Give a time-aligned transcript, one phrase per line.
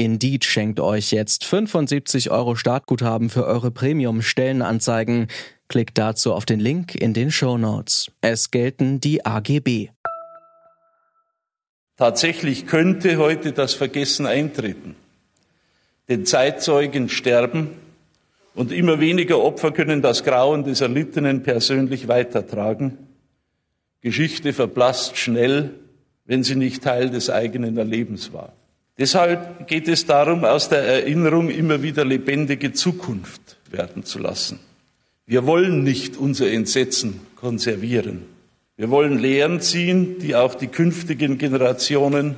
[0.00, 5.26] Indeed schenkt euch jetzt 75 Euro Startguthaben für eure Premium-Stellenanzeigen.
[5.68, 8.10] Klickt dazu auf den Link in den Show Notes.
[8.22, 9.90] Es gelten die AGB.
[11.98, 14.96] Tatsächlich könnte heute das Vergessen eintreten.
[16.08, 17.68] Denn Zeitzeugen sterben
[18.54, 22.96] und immer weniger Opfer können das Grauen des Erlittenen persönlich weitertragen.
[24.00, 25.74] Geschichte verblasst schnell,
[26.24, 28.54] wenn sie nicht Teil des eigenen Erlebens war.
[29.00, 34.60] Deshalb geht es darum, aus der Erinnerung immer wieder lebendige Zukunft werden zu lassen.
[35.24, 38.24] Wir wollen nicht unser Entsetzen konservieren.
[38.76, 42.34] Wir wollen Lehren ziehen, die auch die künftigen Generationen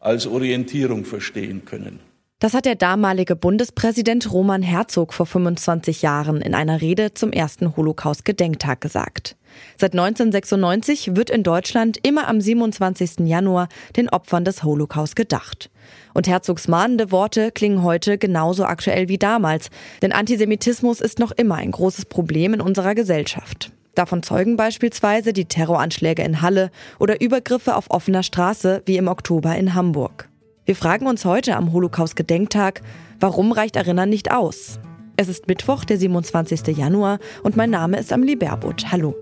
[0.00, 2.00] als Orientierung verstehen können.
[2.40, 7.76] Das hat der damalige Bundespräsident Roman Herzog vor 25 Jahren in einer Rede zum ersten
[7.76, 9.34] Holocaust-Gedenktag gesagt.
[9.76, 13.26] Seit 1996 wird in Deutschland immer am 27.
[13.26, 13.66] Januar
[13.96, 15.68] den Opfern des Holocaust gedacht.
[16.14, 19.68] Und Herzogs mahnende Worte klingen heute genauso aktuell wie damals,
[20.02, 23.72] denn Antisemitismus ist noch immer ein großes Problem in unserer Gesellschaft.
[23.96, 29.56] Davon zeugen beispielsweise die Terroranschläge in Halle oder Übergriffe auf offener Straße wie im Oktober
[29.56, 30.27] in Hamburg.
[30.68, 32.82] Wir fragen uns heute am Holocaust-Gedenktag,
[33.20, 34.78] warum reicht Erinnern nicht aus?
[35.16, 36.76] Es ist Mittwoch, der 27.
[36.76, 38.92] Januar und mein Name ist Amelie Baerbutt.
[38.92, 39.14] Hallo.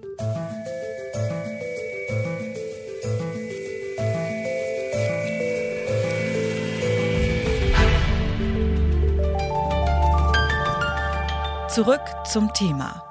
[11.68, 13.04] Zurück zum Thema.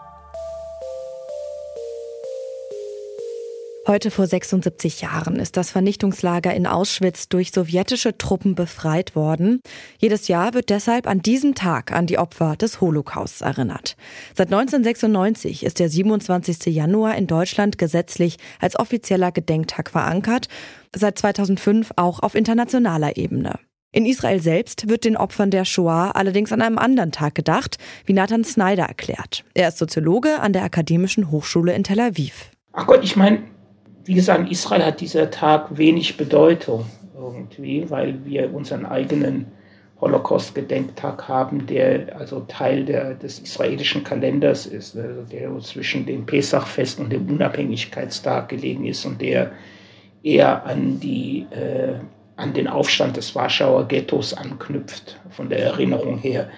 [3.88, 9.62] Heute vor 76 Jahren ist das Vernichtungslager in Auschwitz durch sowjetische Truppen befreit worden.
[10.00, 13.96] Jedes Jahr wird deshalb an diesem Tag an die Opfer des Holocausts erinnert.
[14.34, 16.66] Seit 1996 ist der 27.
[16.74, 20.48] Januar in Deutschland gesetzlich als offizieller Gedenktag verankert,
[20.92, 23.60] seit 2005 auch auf internationaler Ebene.
[23.92, 27.78] In Israel selbst wird den Opfern der Shoah allerdings an einem anderen Tag gedacht,
[28.08, 29.44] wie Nathan Snyder erklärt.
[29.54, 32.50] Er ist Soziologe an der Akademischen Hochschule in Tel Aviv.
[32.74, 33.44] Ach Gott, ich meine,
[34.06, 36.86] wie gesagt, in Israel hat dieser Tag wenig Bedeutung
[37.18, 39.48] irgendwie, weil wir unseren eigenen
[40.00, 47.00] Holocaust-Gedenktag haben, der also Teil der, des israelischen Kalenders ist, also der zwischen dem Pesachfest
[47.00, 49.52] und dem Unabhängigkeitstag gelegen ist und der
[50.22, 51.94] eher an, die, äh,
[52.36, 56.50] an den Aufstand des Warschauer Ghettos anknüpft, von der Erinnerung her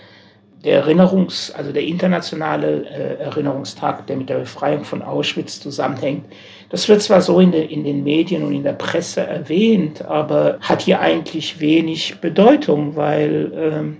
[0.68, 6.26] der Erinnerungs-, also der internationale äh, Erinnerungstag, der mit der Befreiung von Auschwitz zusammenhängt,
[6.70, 10.58] das wird zwar so in, de, in, den Medien und in der Presse erwähnt, aber
[10.60, 13.98] hat hier eigentlich wenig Bedeutung, weil, ähm,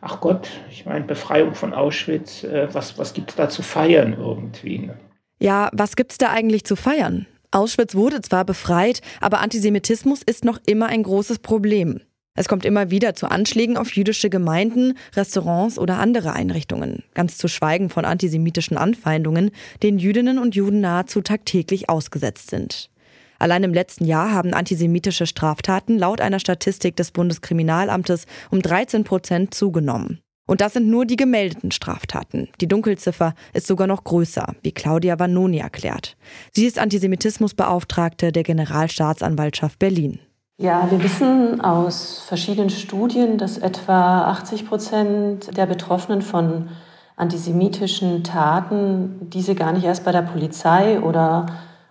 [0.00, 4.16] ach Gott, ich meine, Befreiung von Auschwitz, äh, was, was gibt es da zu feiern
[4.16, 4.78] irgendwie?
[4.78, 4.96] Ne?
[5.40, 7.26] Ja, was gibt es da eigentlich zu feiern?
[7.50, 12.00] Auschwitz wurde zwar befreit, aber Antisemitismus ist noch immer ein großes Problem.
[12.36, 17.46] Es kommt immer wieder zu Anschlägen auf jüdische Gemeinden, Restaurants oder andere Einrichtungen, ganz zu
[17.46, 19.52] schweigen von antisemitischen Anfeindungen,
[19.84, 22.90] denen Jüdinnen und Juden nahezu tagtäglich ausgesetzt sind.
[23.38, 29.54] Allein im letzten Jahr haben antisemitische Straftaten laut einer Statistik des Bundeskriminalamtes um 13 Prozent
[29.54, 30.20] zugenommen.
[30.46, 32.48] Und das sind nur die gemeldeten Straftaten.
[32.60, 36.16] Die Dunkelziffer ist sogar noch größer, wie Claudia Vanoni erklärt.
[36.52, 40.18] Sie ist Antisemitismusbeauftragte der Generalstaatsanwaltschaft Berlin.
[40.56, 46.68] Ja, wir wissen aus verschiedenen Studien, dass etwa 80 Prozent der Betroffenen von
[47.16, 51.46] antisemitischen Taten diese gar nicht erst bei der Polizei oder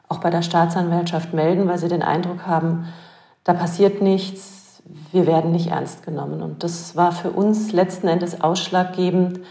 [0.08, 2.86] auch bei der Staatsanwaltschaft melden, weil sie den Eindruck haben,
[3.44, 4.82] da passiert nichts,
[5.12, 6.42] wir werden nicht ernst genommen.
[6.42, 9.42] Und das war für uns letzten Endes ausschlaggebend,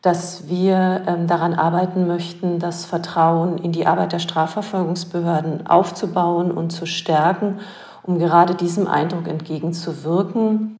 [0.00, 6.70] dass wir ähm, daran arbeiten möchten, das Vertrauen in die Arbeit der Strafverfolgungsbehörden aufzubauen und
[6.70, 7.58] zu stärken
[8.06, 10.76] um gerade diesem Eindruck entgegenzuwirken.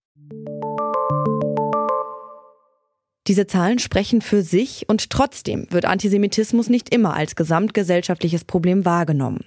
[3.26, 9.44] Diese Zahlen sprechen für sich und trotzdem wird Antisemitismus nicht immer als gesamtgesellschaftliches Problem wahrgenommen.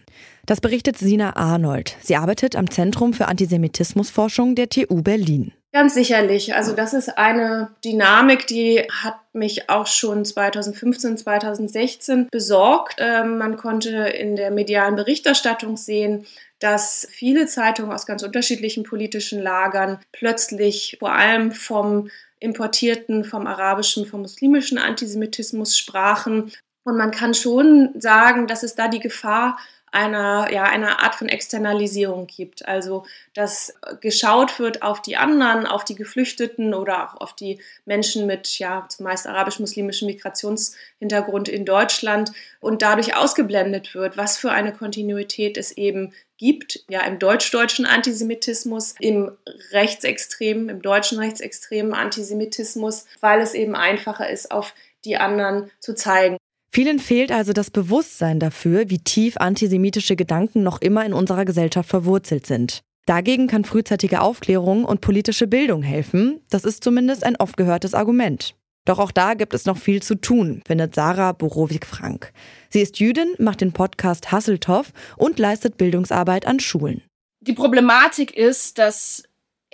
[0.48, 1.96] Das berichtet Sina Arnold.
[2.02, 5.54] Sie arbeitet am Zentrum für Antisemitismusforschung der TU Berlin.
[5.74, 6.56] Ganz sicherlich.
[6.56, 12.96] Also das ist eine Dynamik, die hat mich auch schon 2015, 2016 besorgt.
[12.98, 16.26] Ähm, man konnte in der medialen Berichterstattung sehen,
[16.60, 22.10] dass viele Zeitungen aus ganz unterschiedlichen politischen Lagern plötzlich vor allem vom
[22.40, 26.52] importierten, vom arabischen, vom muslimischen Antisemitismus sprachen.
[26.84, 29.58] Und man kann schon sagen, dass es da die Gefahr
[29.92, 32.68] einer, ja, einer Art von Externalisierung gibt.
[32.68, 38.26] Also, dass geschaut wird auf die anderen, auf die Geflüchteten oder auch auf die Menschen
[38.26, 45.58] mit, ja, zumeist arabisch-muslimischem Migrationshintergrund in Deutschland und dadurch ausgeblendet wird, was für eine Kontinuität
[45.58, 49.32] es eben gibt, ja, im deutsch-deutschen Antisemitismus, im
[49.72, 54.74] rechtsextremen, im deutschen rechtsextremen Antisemitismus, weil es eben einfacher ist, auf
[55.06, 56.38] die anderen zu zeigen.
[56.72, 61.90] Vielen fehlt also das Bewusstsein dafür, wie tief antisemitische Gedanken noch immer in unserer Gesellschaft
[61.90, 62.82] verwurzelt sind.
[63.06, 66.42] Dagegen kann frühzeitige Aufklärung und politische Bildung helfen.
[66.50, 68.54] Das ist zumindest ein oft gehörtes Argument.
[68.84, 72.32] Doch auch da gibt es noch viel zu tun, findet Sarah Borowik-Frank.
[72.70, 77.02] Sie ist Jüdin, macht den Podcast Hasseltoff und leistet Bildungsarbeit an Schulen.
[77.42, 79.24] Die Problematik ist, dass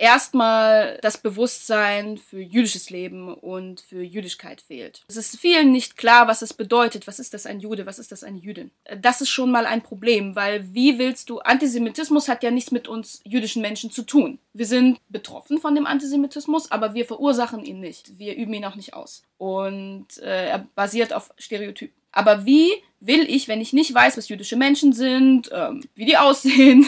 [0.04, 5.02] erstmal das Bewusstsein für jüdisches Leben und für Jüdischkeit fehlt.
[5.08, 7.06] Es ist vielen nicht klar, was es bedeutet.
[7.06, 7.86] Was ist das ein Jude?
[7.86, 8.70] Was ist das eine Jüdin?
[9.00, 12.86] Das ist schon mal ein Problem, weil wie willst du, Antisemitismus hat ja nichts mit
[12.86, 14.38] uns jüdischen Menschen zu tun.
[14.52, 18.18] Wir sind betroffen von dem Antisemitismus, aber wir verursachen ihn nicht.
[18.18, 19.22] Wir üben ihn auch nicht aus.
[19.38, 22.03] Und äh, er basiert auf Stereotypen.
[22.14, 22.70] Aber wie
[23.00, 26.86] will ich, wenn ich nicht weiß, was jüdische Menschen sind, ähm, wie die aussehen,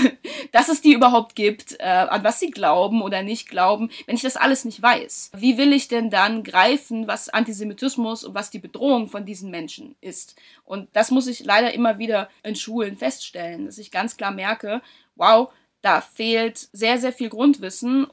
[0.52, 4.22] dass es die überhaupt gibt, äh, an was sie glauben oder nicht glauben, wenn ich
[4.22, 5.32] das alles nicht weiß?
[5.36, 9.96] Wie will ich denn dann greifen, was Antisemitismus und was die Bedrohung von diesen Menschen
[10.00, 10.36] ist?
[10.64, 14.80] Und das muss ich leider immer wieder in Schulen feststellen, dass ich ganz klar merke,
[15.16, 15.50] wow,
[15.82, 18.06] da fehlt sehr, sehr viel Grundwissen.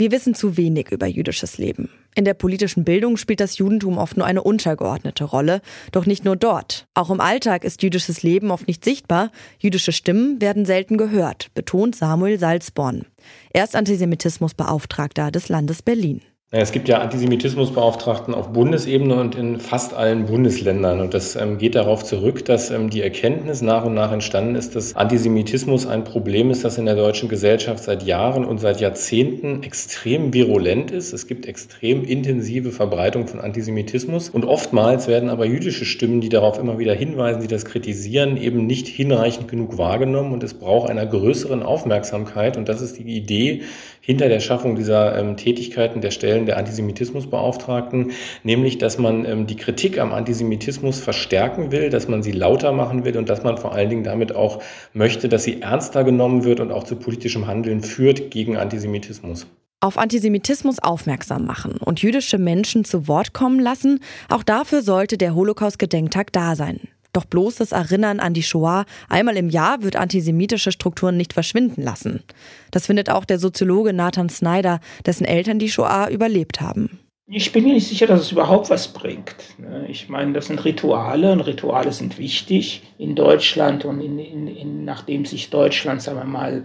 [0.00, 1.90] Wir wissen zu wenig über jüdisches Leben.
[2.14, 5.60] In der politischen Bildung spielt das Judentum oft nur eine untergeordnete Rolle.
[5.92, 6.86] Doch nicht nur dort.
[6.94, 9.30] Auch im Alltag ist jüdisches Leben oft nicht sichtbar.
[9.58, 13.04] Jüdische Stimmen werden selten gehört, betont Samuel Salzborn.
[13.50, 16.22] Er ist Antisemitismusbeauftragter des Landes Berlin.
[16.52, 21.00] Es gibt ja Antisemitismusbeauftragten auf Bundesebene und in fast allen Bundesländern.
[21.00, 24.74] Und das ähm, geht darauf zurück, dass ähm, die Erkenntnis nach und nach entstanden ist,
[24.74, 29.62] dass Antisemitismus ein Problem ist, das in der deutschen Gesellschaft seit Jahren und seit Jahrzehnten
[29.62, 31.12] extrem virulent ist.
[31.12, 34.28] Es gibt extrem intensive Verbreitung von Antisemitismus.
[34.28, 38.66] Und oftmals werden aber jüdische Stimmen, die darauf immer wieder hinweisen, die das kritisieren, eben
[38.66, 40.32] nicht hinreichend genug wahrgenommen.
[40.32, 42.56] Und es braucht einer größeren Aufmerksamkeit.
[42.56, 43.62] Und das ist die Idee
[44.00, 49.56] hinter der Schaffung dieser ähm, Tätigkeiten der Stellen der Antisemitismusbeauftragten, nämlich dass man ähm, die
[49.56, 53.72] Kritik am Antisemitismus verstärken will, dass man sie lauter machen will und dass man vor
[53.72, 57.82] allen Dingen damit auch möchte, dass sie ernster genommen wird und auch zu politischem Handeln
[57.82, 59.46] führt gegen Antisemitismus
[59.80, 65.34] auf Antisemitismus aufmerksam machen und jüdische Menschen zu Wort kommen lassen, auch dafür sollte der
[65.34, 66.80] Holocaust-Gedenktag da sein.
[67.12, 71.82] Doch bloß das Erinnern an die Shoah einmal im Jahr wird antisemitische Strukturen nicht verschwinden
[71.82, 72.22] lassen.
[72.70, 77.00] Das findet auch der Soziologe Nathan Snyder, dessen Eltern die Shoah überlebt haben.
[77.32, 79.36] Ich bin mir nicht sicher, dass es überhaupt was bringt.
[79.58, 79.86] Ne?
[79.88, 84.84] Ich meine, das sind Rituale und Rituale sind wichtig in Deutschland und in, in, in,
[84.84, 86.64] nachdem sich Deutschland, sagen wir mal,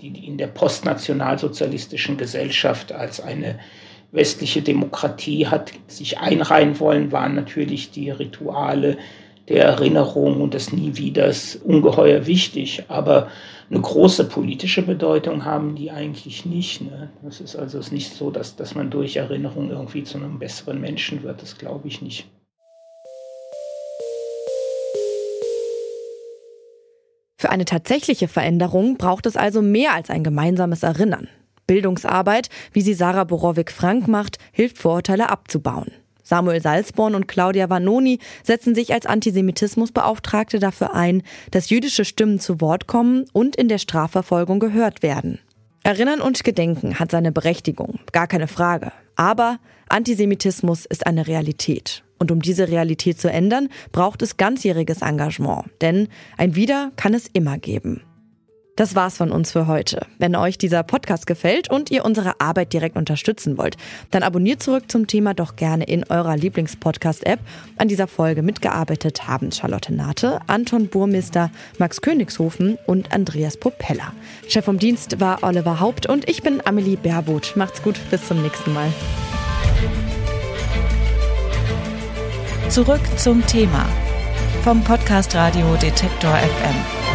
[0.00, 3.60] in der postnationalsozialistischen Gesellschaft als eine
[4.10, 8.98] westliche Demokratie hat sich einreihen wollen, waren natürlich die Rituale
[9.50, 12.84] der Erinnerung und des Nie Wieders ungeheuer wichtig.
[12.86, 13.28] Aber
[13.68, 16.80] eine große politische Bedeutung haben die eigentlich nicht.
[16.80, 17.10] Ne?
[17.22, 21.24] Das ist also nicht so, dass, dass man durch Erinnerung irgendwie zu einem besseren Menschen
[21.24, 21.42] wird.
[21.42, 22.26] Das glaube ich nicht.
[27.36, 31.26] Für eine tatsächliche Veränderung braucht es also mehr als ein gemeinsames Erinnern.
[31.66, 35.90] Bildungsarbeit, wie sie Sarah Borowik-Frank macht, hilft Vorurteile abzubauen.
[36.30, 42.60] Samuel Salzborn und Claudia Vanoni setzen sich als Antisemitismusbeauftragte dafür ein, dass jüdische Stimmen zu
[42.60, 45.40] Wort kommen und in der Strafverfolgung gehört werden.
[45.82, 48.92] Erinnern und Gedenken hat seine Berechtigung, gar keine Frage.
[49.16, 49.58] Aber
[49.88, 52.04] Antisemitismus ist eine Realität.
[52.18, 55.64] Und um diese Realität zu ändern, braucht es ganzjähriges Engagement.
[55.80, 58.02] Denn ein Wieder kann es immer geben.
[58.80, 60.06] Das war's von uns für heute.
[60.16, 63.76] Wenn euch dieser Podcast gefällt und ihr unsere Arbeit direkt unterstützen wollt,
[64.10, 67.40] dann abonniert zurück zum Thema doch gerne in eurer Lieblingspodcast-App.
[67.76, 74.14] An dieser Folge mitgearbeitet haben Charlotte Nate, Anton Burmister, Max Königshofen und Andreas Popella.
[74.48, 77.56] Chef vom Dienst war Oliver Haupt und ich bin Amelie Baerboth.
[77.56, 78.90] Macht's gut, bis zum nächsten Mal.
[82.70, 83.86] Zurück zum Thema
[84.64, 87.09] vom Podcast Radio Detektor FM.